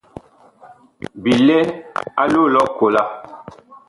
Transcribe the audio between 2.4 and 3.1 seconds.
lʼ ɔkola.